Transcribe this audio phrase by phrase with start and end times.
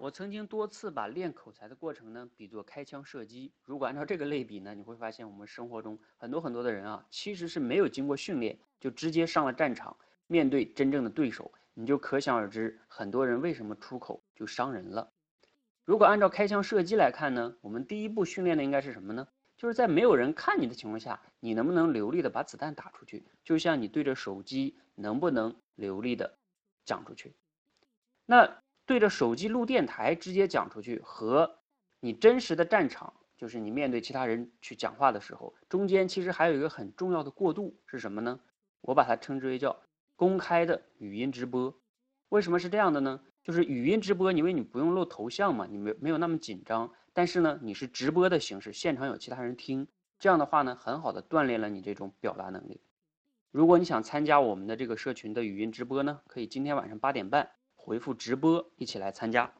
[0.00, 3.52] 我曾经多次把练口才的过程呢比作开枪射击。
[3.64, 9.96] 如果按照这个类比呢，你会发现我们生活中很多很多的人啊，其实是没有经过训练就直接上了战场，
[10.28, 15.10] 面对真正的对手，你就可想而知，很多人为什么出口就伤人了。
[15.84, 19.26] 如果按照开枪射击来看呢，我们第一步训练的应该是什么呢？
[19.56, 23.26] 就是在没有人看你的情况下，你能不能流利的把子弹打出去？
[23.42, 26.38] 就像你对着手机能不能流利的
[26.84, 27.34] 讲出去？
[28.26, 28.62] 那。
[28.88, 31.58] 对着手机录电台直接讲出去，和
[32.00, 38.40] 你真实的战场，就是你面对其他人去讲话的时候，中间其实还有一个很重要的过渡是什么呢？
[38.80, 39.78] 我把它称之为叫
[40.16, 41.78] 公开的语音直播。
[42.30, 43.20] 为什么是这样的呢？
[43.44, 49.86] 就是语音直播，因为你不用露头像嘛，你没没有那么紧张，但是呢，你是直播的形式，现场有其他人听，
[50.18, 52.80] 这样的话呢，很好的锻炼了你这种表达能力。
[53.50, 57.50] 如果你想参加我们的这个社群的语音直播呢，可以今天晚上八点半。
[57.88, 59.50] 回复直播，一起来参加。